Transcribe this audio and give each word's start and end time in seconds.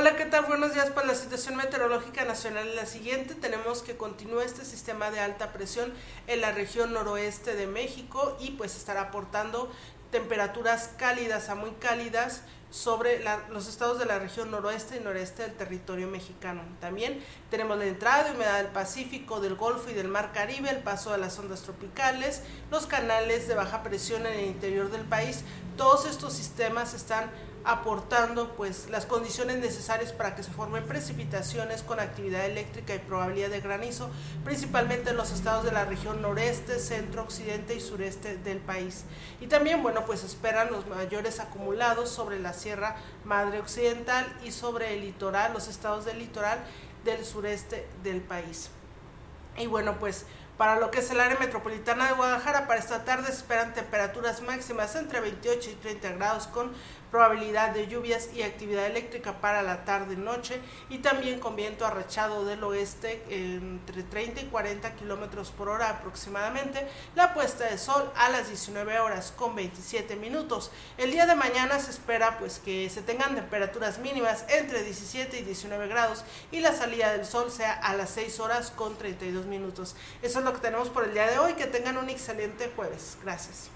Hola, 0.00 0.16
¿qué 0.16 0.24
tal? 0.24 0.46
Buenos 0.46 0.72
días. 0.72 0.90
Pues 0.94 1.04
la 1.04 1.14
situación 1.14 1.56
meteorológica 1.56 2.24
nacional 2.24 2.74
la 2.74 2.86
siguiente. 2.86 3.34
Tenemos 3.34 3.82
que 3.82 3.98
continúa 3.98 4.42
este 4.42 4.64
sistema 4.64 5.10
de 5.10 5.20
alta 5.20 5.52
presión 5.52 5.92
en 6.26 6.40
la 6.40 6.52
región 6.52 6.94
noroeste 6.94 7.54
de 7.54 7.66
México 7.66 8.34
y 8.40 8.52
pues 8.52 8.76
estará 8.76 9.02
aportando 9.02 9.70
temperaturas 10.10 10.88
cálidas 10.96 11.50
a 11.50 11.54
muy 11.54 11.72
cálidas 11.72 12.44
sobre 12.70 13.22
los 13.50 13.68
estados 13.68 13.98
de 13.98 14.06
la 14.06 14.18
región 14.18 14.50
noroeste 14.50 14.96
y 14.96 15.00
noreste 15.00 15.42
del 15.42 15.54
territorio 15.54 16.06
mexicano. 16.06 16.62
También 16.80 17.22
tenemos 17.50 17.76
la 17.76 17.86
entrada 17.86 18.24
de 18.24 18.30
humedad 18.32 18.62
del 18.62 18.72
Pacífico, 18.72 19.40
del 19.40 19.56
Golfo 19.56 19.90
y 19.90 19.94
del 19.94 20.08
Mar 20.08 20.32
Caribe, 20.32 20.70
el 20.70 20.82
paso 20.82 21.10
de 21.12 21.18
las 21.18 21.38
ondas 21.38 21.62
tropicales, 21.62 22.42
los 22.70 22.86
canales 22.86 23.48
de 23.48 23.54
baja 23.54 23.82
presión 23.82 24.24
en 24.26 24.34
el 24.34 24.46
interior 24.46 24.90
del 24.90 25.02
país. 25.02 25.42
Todos 25.76 26.06
estos 26.06 26.32
sistemas 26.32 26.94
están 26.94 27.30
aportando 27.64 28.54
pues 28.56 28.88
las 28.88 29.06
condiciones 29.06 29.58
necesarias 29.58 30.12
para 30.12 30.34
que 30.34 30.42
se 30.42 30.50
formen 30.50 30.86
precipitaciones 30.86 31.82
con 31.82 32.00
actividad 32.00 32.46
eléctrica 32.46 32.94
y 32.94 32.98
probabilidad 32.98 33.50
de 33.50 33.60
granizo, 33.60 34.10
principalmente 34.44 35.10
en 35.10 35.16
los 35.16 35.30
estados 35.30 35.64
de 35.64 35.72
la 35.72 35.84
región 35.84 36.22
noreste, 36.22 36.78
centro, 36.78 37.22
occidente 37.22 37.74
y 37.74 37.80
sureste 37.80 38.38
del 38.38 38.58
país. 38.58 39.04
Y 39.40 39.46
también, 39.46 39.82
bueno, 39.82 40.06
pues 40.06 40.24
esperan 40.24 40.70
los 40.70 40.86
mayores 40.86 41.40
acumulados 41.40 42.08
sobre 42.08 42.38
la 42.38 42.52
Sierra 42.60 42.96
Madre 43.24 43.60
Occidental 43.60 44.26
y 44.44 44.52
sobre 44.52 44.94
el 44.94 45.00
litoral, 45.00 45.52
los 45.52 45.68
estados 45.68 46.04
del 46.04 46.18
litoral 46.18 46.58
del 47.04 47.24
sureste 47.24 47.86
del 48.02 48.20
país. 48.20 48.70
Y 49.56 49.66
bueno, 49.66 49.98
pues 49.98 50.26
para 50.60 50.78
lo 50.78 50.90
que 50.90 50.98
es 50.98 51.10
el 51.10 51.20
área 51.20 51.38
metropolitana 51.38 52.06
de 52.06 52.12
Guadalajara, 52.12 52.66
para 52.66 52.78
esta 52.78 53.04
tarde 53.04 53.28
se 53.28 53.32
esperan 53.32 53.72
temperaturas 53.72 54.42
máximas 54.42 54.94
entre 54.94 55.20
28 55.20 55.70
y 55.70 55.74
30 55.74 56.12
grados 56.12 56.46
con 56.48 56.72
probabilidad 57.10 57.70
de 57.70 57.88
lluvias 57.88 58.28
y 58.34 58.42
actividad 58.42 58.86
eléctrica 58.86 59.40
para 59.40 59.62
la 59.62 59.84
tarde-noche 59.84 60.60
y 60.88 60.98
también 60.98 61.40
con 61.40 61.56
viento 61.56 61.84
arrechado 61.84 62.44
del 62.44 62.62
oeste 62.62 63.24
entre 63.28 64.02
30 64.02 64.42
y 64.42 64.44
40 64.46 64.94
kilómetros 64.94 65.50
por 65.50 65.68
hora 65.68 65.90
aproximadamente. 65.90 66.86
La 67.14 67.34
puesta 67.34 67.64
de 67.64 67.78
sol 67.78 68.10
a 68.16 68.28
las 68.30 68.48
19 68.48 69.00
horas 69.00 69.32
con 69.36 69.54
27 69.54 70.16
minutos. 70.16 70.70
El 70.98 71.10
día 71.10 71.26
de 71.26 71.34
mañana 71.34 71.80
se 71.80 71.90
espera 71.90 72.38
pues 72.38 72.58
que 72.58 72.88
se 72.90 73.02
tengan 73.02 73.34
temperaturas 73.34 73.98
mínimas 73.98 74.44
entre 74.48 74.82
17 74.82 75.38
y 75.40 75.42
19 75.42 75.88
grados 75.88 76.24
y 76.52 76.60
la 76.60 76.72
salida 76.72 77.12
del 77.12 77.26
sol 77.26 77.50
sea 77.50 77.72
a 77.72 77.94
las 77.94 78.10
6 78.10 78.40
horas 78.40 78.70
con 78.70 78.96
32 78.96 79.39
minutos. 79.46 79.94
Eso 80.22 80.38
es 80.38 80.44
lo 80.44 80.52
que 80.52 80.60
tenemos 80.60 80.88
por 80.88 81.04
el 81.04 81.12
día 81.12 81.30
de 81.30 81.38
hoy. 81.38 81.54
Que 81.54 81.66
tengan 81.66 81.96
un 81.96 82.08
excelente 82.08 82.70
jueves. 82.76 83.18
Gracias. 83.22 83.70